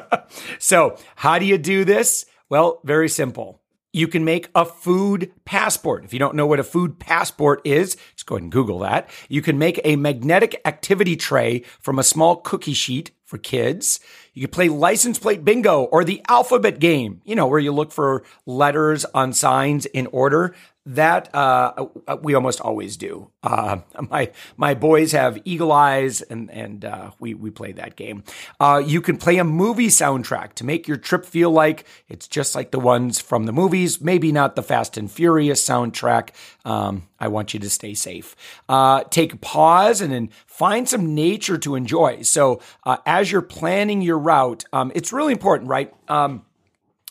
so, 0.58 0.96
how 1.16 1.38
do 1.38 1.44
you 1.44 1.58
do 1.58 1.84
this? 1.84 2.24
Well, 2.48 2.80
very 2.84 3.10
simple. 3.10 3.60
You 3.94 4.08
can 4.08 4.24
make 4.24 4.48
a 4.56 4.64
food 4.64 5.30
passport. 5.44 6.04
If 6.04 6.12
you 6.12 6.18
don't 6.18 6.34
know 6.34 6.48
what 6.48 6.58
a 6.58 6.64
food 6.64 6.98
passport 6.98 7.60
is, 7.64 7.96
just 8.16 8.26
go 8.26 8.34
ahead 8.34 8.42
and 8.42 8.50
Google 8.50 8.80
that. 8.80 9.08
You 9.28 9.40
can 9.40 9.56
make 9.56 9.80
a 9.84 9.94
magnetic 9.94 10.60
activity 10.64 11.14
tray 11.14 11.60
from 11.80 12.00
a 12.00 12.02
small 12.02 12.38
cookie 12.38 12.74
sheet 12.74 13.12
for 13.24 13.38
kids. 13.38 14.00
You 14.32 14.48
can 14.48 14.50
play 14.50 14.68
license 14.68 15.20
plate 15.20 15.44
bingo 15.44 15.84
or 15.84 16.02
the 16.02 16.20
alphabet 16.28 16.80
game, 16.80 17.22
you 17.24 17.36
know, 17.36 17.46
where 17.46 17.60
you 17.60 17.70
look 17.70 17.92
for 17.92 18.24
letters 18.46 19.04
on 19.04 19.32
signs 19.32 19.86
in 19.86 20.08
order 20.08 20.56
that 20.86 21.34
uh, 21.34 21.86
we 22.22 22.34
almost 22.34 22.60
always 22.60 22.96
do. 22.96 23.30
Uh, 23.42 23.78
my 24.10 24.30
my 24.56 24.74
boys 24.74 25.12
have 25.12 25.38
eagle 25.44 25.72
eyes, 25.72 26.20
and 26.22 26.50
and 26.50 26.84
uh, 26.84 27.10
we 27.18 27.34
we 27.34 27.50
play 27.50 27.72
that 27.72 27.96
game. 27.96 28.22
Uh, 28.60 28.82
you 28.84 29.00
can 29.00 29.16
play 29.16 29.38
a 29.38 29.44
movie 29.44 29.88
soundtrack 29.88 30.54
to 30.54 30.64
make 30.64 30.86
your 30.86 30.96
trip 30.96 31.24
feel 31.24 31.50
like 31.50 31.86
it's 32.08 32.28
just 32.28 32.54
like 32.54 32.70
the 32.70 32.80
ones 32.80 33.20
from 33.20 33.46
the 33.46 33.52
movies. 33.52 34.00
Maybe 34.00 34.30
not 34.30 34.56
the 34.56 34.62
Fast 34.62 34.96
and 34.96 35.10
Furious 35.10 35.66
soundtrack. 35.66 36.30
Um, 36.64 37.08
I 37.18 37.28
want 37.28 37.54
you 37.54 37.60
to 37.60 37.70
stay 37.70 37.94
safe. 37.94 38.36
Uh, 38.68 39.04
take 39.04 39.32
a 39.32 39.36
pause 39.36 40.00
and 40.02 40.12
then 40.12 40.28
find 40.46 40.88
some 40.88 41.14
nature 41.14 41.56
to 41.58 41.74
enjoy. 41.74 42.22
So 42.22 42.60
uh, 42.84 42.98
as 43.06 43.32
you're 43.32 43.42
planning 43.42 44.02
your 44.02 44.18
route, 44.18 44.64
um, 44.72 44.92
it's 44.94 45.12
really 45.12 45.32
important, 45.32 45.70
right? 45.70 45.92
Um, 46.08 46.44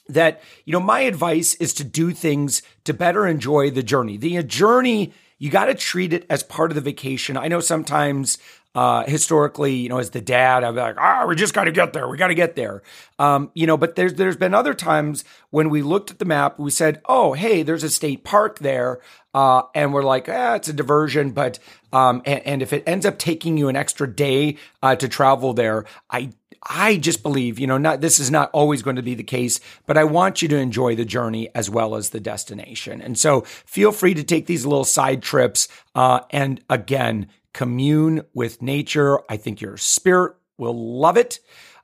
that, 0.08 0.42
you 0.66 0.74
know, 0.74 0.80
my 0.80 1.02
advice 1.02 1.56
is 1.56 1.74
to 1.76 1.84
do 1.84 2.12
things 2.12 2.62
to 2.84 2.94
better 2.94 3.28
enjoy 3.28 3.70
the 3.70 3.84
journey. 3.84 4.18
The 4.18 4.42
journey, 4.44 5.14
you 5.38 5.50
got 5.50 5.66
to 5.66 5.76
treat 5.76 6.14
it 6.14 6.26
as 6.30 6.44
part 6.44 6.72
of 6.72 6.76
the 6.76 6.82
vacation. 6.82 7.38
I 7.38 7.48
know 7.48 7.60
sometimes 7.60 8.38
uh, 8.76 9.04
historically, 9.04 9.76
you 9.76 9.90
know, 9.90 10.00
as 10.00 10.10
the 10.10 10.22
dad, 10.22 10.62
be 10.62 10.80
like, 10.80 10.98
ah, 10.98 11.26
we 11.28 11.36
just 11.36 11.54
got 11.54 11.66
to 11.66 11.72
get 11.72 11.94
there. 11.94 12.08
We 12.08 12.18
got 12.18 12.30
to 12.30 12.36
get 12.36 12.56
there. 12.56 12.82
Um, 13.20 13.52
you 13.54 13.68
know, 13.68 13.78
but 13.78 13.96
there's 13.96 14.16
there's 14.16 14.36
been 14.36 14.56
other 14.56 14.74
times 14.74 15.24
when 15.52 15.70
we 15.70 15.84
looked 15.84 16.10
at 16.10 16.18
the 16.18 16.26
map, 16.26 16.58
we 16.58 16.72
said, 16.72 17.00
oh, 17.06 17.34
hey, 17.34 17.62
there's 17.62 17.84
a 17.84 17.90
state 17.90 18.24
park 18.24 18.60
there, 18.60 19.00
uh, 19.36 19.64
and 19.76 19.94
we're 19.94 20.04
like, 20.04 20.28
ah, 20.28 20.56
it's 20.56 20.70
a 20.70 20.74
diversion. 20.74 21.32
But 21.32 21.60
um, 21.92 22.24
and, 22.26 22.42
and, 22.48 22.62
if 22.64 22.74
it 22.74 22.84
ends 22.88 23.06
up 23.06 23.20
taking 23.20 23.58
you 23.58 23.70
an 23.70 23.76
extra 23.76 24.12
day 24.12 24.58
uh, 24.82 24.96
to 24.96 25.08
travel 25.08 25.54
there, 25.54 25.86
I 26.10 26.32
I 26.70 26.98
just 26.98 27.24
believe, 27.24 27.60
you 27.60 27.68
know, 27.68 27.78
not 27.78 28.02
this 28.02 28.20
is 28.20 28.32
not 28.32 28.50
always 28.54 28.82
going 28.82 28.96
to 28.96 29.02
be 29.02 29.16
the 29.16 29.24
case, 29.24 29.60
but 29.86 29.98
I 29.98 30.04
want 30.04 30.42
you 30.42 30.48
to 30.50 30.58
enjoy 30.58 30.96
the 30.96 31.06
journey 31.06 31.50
as 31.54 31.70
well 31.70 31.96
as 31.96 32.10
the 32.10 32.20
destination. 32.20 33.02
And 33.02 33.18
so 33.18 33.42
feel 33.42 33.92
free 33.92 34.14
to 34.14 34.24
take 34.24 34.46
these 34.46 34.66
little 34.66 34.86
side 34.86 35.22
trips 35.22 35.68
uh, 35.96 36.22
and 36.30 36.64
again, 36.70 37.28
commune 37.54 38.22
with 38.34 38.62
nature. 38.62 39.20
I 39.30 39.38
think 39.38 39.62
your 39.62 39.78
spirit 39.78 40.36
will 40.58 41.00
love 41.00 41.18
it. 41.18 41.40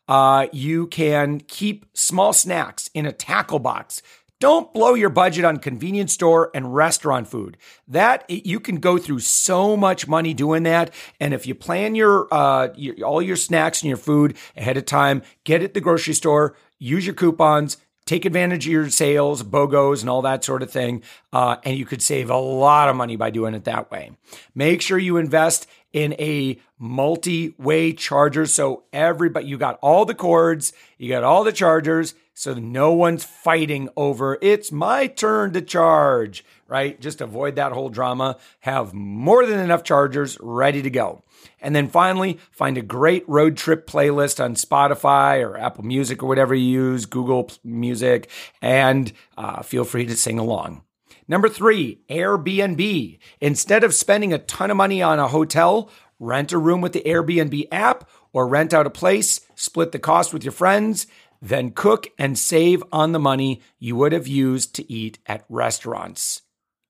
Uh, 0.07 0.47
you 0.51 0.87
can 0.87 1.39
keep 1.39 1.85
small 1.93 2.33
snacks 2.33 2.89
in 2.95 3.05
a 3.05 3.11
tackle 3.11 3.59
box 3.59 4.01
don't 4.39 4.73
blow 4.73 4.93
your 4.93 5.09
budget 5.09 5.43
on 5.43 5.57
convenience 5.57 6.13
store 6.13 6.49
and 6.53 6.73
restaurant 6.73 7.27
food. 7.27 7.57
That 7.87 8.23
you 8.29 8.59
can 8.59 8.77
go 8.77 8.97
through 8.97 9.19
so 9.19 9.75
much 9.75 10.07
money 10.07 10.33
doing 10.33 10.63
that. 10.63 10.93
And 11.19 11.33
if 11.33 11.45
you 11.45 11.55
plan 11.55 11.95
your, 11.95 12.27
uh, 12.33 12.69
your, 12.75 12.95
all 13.05 13.21
your 13.21 13.35
snacks 13.35 13.81
and 13.81 13.89
your 13.89 13.97
food 13.97 14.37
ahead 14.55 14.77
of 14.77 14.85
time, 14.85 15.23
get 15.43 15.61
at 15.61 15.73
the 15.73 15.81
grocery 15.81 16.13
store, 16.13 16.55
use 16.77 17.05
your 17.05 17.15
coupons, 17.15 17.77
take 18.05 18.25
advantage 18.25 18.65
of 18.65 18.71
your 18.71 18.89
sales, 18.89 19.43
BOGOs, 19.43 20.01
and 20.01 20.09
all 20.09 20.21
that 20.21 20.43
sort 20.43 20.63
of 20.63 20.71
thing. 20.71 21.03
Uh, 21.33 21.57
and 21.63 21.77
you 21.77 21.85
could 21.85 22.01
save 22.01 22.29
a 22.29 22.37
lot 22.37 22.89
of 22.89 22.95
money 22.95 23.17
by 23.17 23.29
doing 23.29 23.53
it 23.53 23.65
that 23.65 23.91
way. 23.91 24.11
Make 24.55 24.81
sure 24.81 24.97
you 24.97 25.17
invest 25.17 25.67
in 25.91 26.13
a 26.13 26.57
multi-way 26.77 27.93
charger. 27.93 28.45
So 28.45 28.83
everybody, 28.93 29.47
you 29.47 29.57
got 29.57 29.79
all 29.81 30.05
the 30.05 30.15
cords, 30.15 30.71
you 30.97 31.09
got 31.09 31.23
all 31.23 31.43
the 31.43 31.51
chargers 31.51 32.13
so 32.39 32.53
no 32.53 32.93
one's 32.93 33.25
fighting 33.25 33.89
over 33.97 34.37
it's 34.41 34.71
my 34.71 35.07
turn 35.07 35.51
to 35.51 35.61
charge, 35.61 36.45
right? 36.69 36.97
Just 37.01 37.19
avoid 37.19 37.57
that 37.57 37.73
whole 37.73 37.89
drama. 37.89 38.37
Have 38.61 38.93
more 38.93 39.45
than 39.45 39.59
enough 39.59 39.83
chargers 39.83 40.37
ready 40.39 40.81
to 40.81 40.89
go. 40.89 41.21
And 41.59 41.75
then 41.75 41.89
finally, 41.89 42.39
find 42.49 42.77
a 42.77 42.81
great 42.81 43.27
road 43.27 43.57
trip 43.57 43.85
playlist 43.85 44.41
on 44.41 44.55
Spotify 44.55 45.45
or 45.45 45.57
Apple 45.57 45.83
Music 45.83 46.23
or 46.23 46.27
whatever 46.27 46.55
you 46.55 46.71
use, 46.71 47.05
Google 47.05 47.51
Music, 47.65 48.29
and 48.61 49.11
uh, 49.37 49.61
feel 49.61 49.83
free 49.83 50.05
to 50.05 50.15
sing 50.15 50.39
along. 50.39 50.83
Number 51.27 51.49
three, 51.49 51.99
Airbnb. 52.09 53.19
Instead 53.41 53.83
of 53.83 53.93
spending 53.93 54.31
a 54.31 54.39
ton 54.39 54.71
of 54.71 54.77
money 54.77 55.01
on 55.01 55.19
a 55.19 55.27
hotel, 55.27 55.91
rent 56.21 56.53
a 56.53 56.57
room 56.57 56.79
with 56.79 56.93
the 56.93 57.03
Airbnb 57.05 57.67
app 57.69 58.09
or 58.31 58.47
rent 58.47 58.73
out 58.73 58.87
a 58.87 58.91
place, 58.91 59.41
split 59.55 59.91
the 59.91 59.99
cost 59.99 60.33
with 60.33 60.45
your 60.45 60.53
friends 60.53 61.05
then 61.41 61.71
cook 61.71 62.07
and 62.17 62.37
save 62.37 62.83
on 62.91 63.11
the 63.11 63.19
money 63.19 63.61
you 63.77 63.95
would 63.95 64.11
have 64.11 64.27
used 64.27 64.75
to 64.75 64.91
eat 64.91 65.19
at 65.25 65.45
restaurants. 65.49 66.41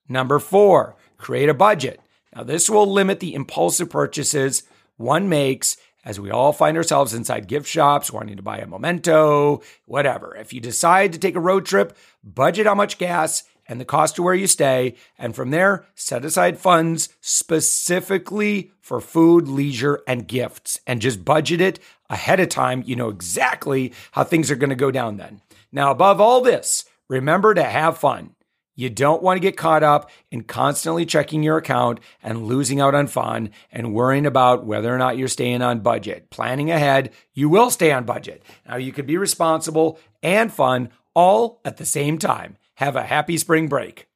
Number 0.07 0.39
four, 0.39 0.95
create 1.17 1.49
a 1.49 1.53
budget. 1.53 2.01
Now, 2.35 2.43
this 2.43 2.69
will 2.69 2.91
limit 2.91 3.19
the 3.19 3.33
impulsive 3.33 3.89
purchases 3.89 4.63
one 4.97 5.29
makes 5.29 5.77
as 6.03 6.19
we 6.19 6.31
all 6.31 6.53
find 6.53 6.77
ourselves 6.77 7.13
inside 7.13 7.47
gift 7.47 7.67
shops 7.67 8.11
wanting 8.11 8.37
to 8.37 8.43
buy 8.43 8.57
a 8.57 8.67
memento, 8.67 9.61
whatever. 9.85 10.35
If 10.35 10.53
you 10.53 10.61
decide 10.61 11.13
to 11.13 11.19
take 11.19 11.35
a 11.35 11.41
road 11.41 11.65
trip, 11.65 11.95
budget 12.23 12.65
how 12.65 12.75
much 12.75 12.97
gas 12.97 13.43
and 13.67 13.79
the 13.79 13.85
cost 13.85 14.17
of 14.17 14.25
where 14.25 14.33
you 14.33 14.47
stay. 14.47 14.95
And 15.17 15.35
from 15.35 15.51
there, 15.51 15.85
set 15.95 16.25
aside 16.25 16.57
funds 16.57 17.09
specifically 17.21 18.71
for 18.81 18.99
food, 18.99 19.47
leisure, 19.47 20.01
and 20.07 20.27
gifts. 20.27 20.79
And 20.87 21.01
just 21.01 21.23
budget 21.23 21.61
it 21.61 21.79
ahead 22.09 22.39
of 22.39 22.49
time. 22.49 22.83
You 22.85 22.95
know 22.95 23.09
exactly 23.09 23.93
how 24.11 24.23
things 24.23 24.49
are 24.51 24.55
going 24.55 24.69
to 24.69 24.75
go 24.75 24.91
down 24.91 25.17
then. 25.17 25.41
Now, 25.71 25.91
above 25.91 26.19
all 26.19 26.41
this, 26.41 26.85
remember 27.07 27.53
to 27.53 27.63
have 27.63 27.97
fun. 27.97 28.35
You 28.75 28.89
don't 28.89 29.21
want 29.21 29.35
to 29.35 29.41
get 29.41 29.57
caught 29.57 29.83
up 29.83 30.09
in 30.31 30.43
constantly 30.43 31.05
checking 31.05 31.43
your 31.43 31.57
account 31.57 31.99
and 32.23 32.45
losing 32.45 32.79
out 32.79 32.95
on 32.95 33.07
fun 33.07 33.49
and 33.73 33.93
worrying 33.93 34.25
about 34.25 34.65
whether 34.65 34.93
or 34.93 34.97
not 34.97 35.17
you're 35.17 35.27
staying 35.27 35.61
on 35.61 35.81
budget. 35.81 36.29
Planning 36.29 36.71
ahead, 36.71 37.11
you 37.33 37.49
will 37.49 37.71
stay 37.71 37.91
on 37.91 38.05
budget. 38.05 38.41
Now, 38.65 38.77
you 38.77 38.93
can 38.93 39.05
be 39.05 39.17
responsible 39.17 39.99
and 40.23 40.49
fun 40.51 40.91
all 41.13 41.59
at 41.65 41.75
the 41.75 41.85
same 41.85 42.17
time. 42.17 42.55
Have 42.75 42.95
a 42.95 43.03
happy 43.03 43.37
spring 43.37 43.67
break. 43.67 44.07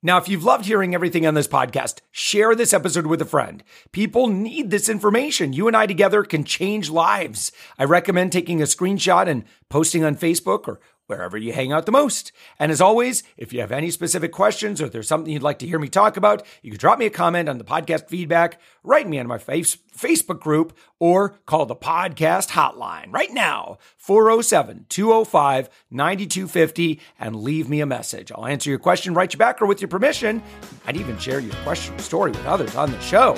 Now, 0.00 0.16
if 0.18 0.28
you've 0.28 0.44
loved 0.44 0.66
hearing 0.66 0.94
everything 0.94 1.26
on 1.26 1.34
this 1.34 1.48
podcast, 1.48 2.02
share 2.12 2.54
this 2.54 2.72
episode 2.72 3.08
with 3.08 3.20
a 3.20 3.24
friend. 3.24 3.64
People 3.90 4.28
need 4.28 4.70
this 4.70 4.88
information. 4.88 5.52
You 5.52 5.66
and 5.66 5.76
I 5.76 5.86
together 5.86 6.22
can 6.22 6.44
change 6.44 6.88
lives. 6.88 7.50
I 7.80 7.84
recommend 7.84 8.30
taking 8.30 8.62
a 8.62 8.64
screenshot 8.64 9.26
and 9.26 9.42
posting 9.68 10.04
on 10.04 10.14
Facebook 10.14 10.68
or 10.68 10.78
wherever 11.08 11.36
you 11.36 11.52
hang 11.52 11.72
out 11.72 11.84
the 11.84 11.92
most. 11.92 12.30
And 12.58 12.70
as 12.70 12.80
always, 12.80 13.24
if 13.36 13.52
you 13.52 13.60
have 13.60 13.72
any 13.72 13.90
specific 13.90 14.30
questions 14.30 14.80
or 14.80 14.88
there's 14.88 15.08
something 15.08 15.32
you'd 15.32 15.42
like 15.42 15.58
to 15.58 15.66
hear 15.66 15.78
me 15.78 15.88
talk 15.88 16.16
about, 16.16 16.46
you 16.62 16.70
can 16.70 16.78
drop 16.78 16.98
me 16.98 17.06
a 17.06 17.10
comment 17.10 17.48
on 17.48 17.58
the 17.58 17.64
podcast 17.64 18.08
feedback, 18.08 18.60
write 18.84 19.08
me 19.08 19.18
on 19.18 19.26
my 19.26 19.38
face, 19.38 19.76
Facebook 19.96 20.38
group, 20.38 20.76
or 21.00 21.34
call 21.46 21.66
the 21.66 21.74
podcast 21.74 22.50
hotline 22.50 23.12
right 23.12 23.32
now, 23.32 23.78
407 23.96 24.86
205 24.88 25.68
9250, 25.90 27.00
and 27.18 27.36
leave 27.36 27.68
me 27.68 27.80
a 27.80 27.86
message. 27.86 28.30
I'll 28.32 28.46
answer 28.46 28.70
your 28.70 28.78
question, 28.78 29.14
write 29.14 29.32
you 29.32 29.38
back, 29.38 29.60
or 29.60 29.66
with 29.66 29.80
your 29.80 29.88
permission, 29.88 30.42
I'd 30.86 30.96
even 30.96 31.18
share 31.18 31.40
your 31.40 31.54
question 31.64 31.94
or 31.94 31.98
story 32.00 32.30
with 32.30 32.46
others 32.46 32.76
on 32.76 32.92
the 32.92 33.00
show. 33.00 33.36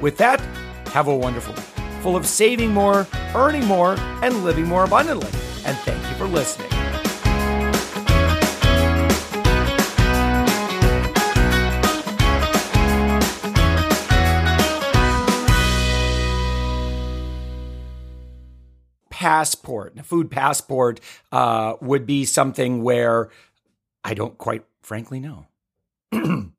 With 0.00 0.18
that, 0.18 0.40
have 0.88 1.06
a 1.06 1.16
wonderful 1.16 1.54
week 1.54 1.82
full 2.02 2.16
of 2.16 2.26
saving 2.26 2.72
more, 2.72 3.06
earning 3.34 3.64
more, 3.64 3.94
and 4.22 4.44
living 4.44 4.66
more 4.66 4.84
abundantly. 4.84 5.30
And 5.64 5.76
thank 5.78 6.02
you 6.10 6.16
for 6.16 6.26
listening. 6.26 6.81
Passport, 19.32 19.94
a 19.98 20.02
food 20.02 20.30
passport, 20.30 21.00
uh, 21.32 21.74
would 21.80 22.04
be 22.04 22.26
something 22.26 22.82
where 22.82 23.30
I 24.04 24.12
don't 24.12 24.36
quite 24.36 24.62
frankly 24.82 25.20
know. 25.20 25.46